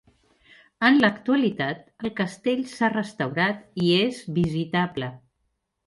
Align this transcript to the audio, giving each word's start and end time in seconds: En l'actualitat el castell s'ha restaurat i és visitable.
En 0.89 0.97
l'actualitat 1.03 2.07
el 2.09 2.15
castell 2.21 2.65
s'ha 2.73 2.91
restaurat 2.97 3.65
i 3.87 3.95
és 4.01 4.27
visitable. 4.43 5.17